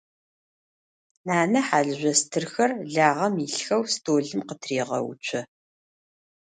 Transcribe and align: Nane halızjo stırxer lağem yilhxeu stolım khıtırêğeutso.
Nane 1.25 1.59
halızjo 1.69 2.13
stırxer 2.19 2.71
lağem 2.93 3.35
yilhxeu 3.41 3.83
stolım 3.93 4.41
khıtırêğeutso. 4.47 5.39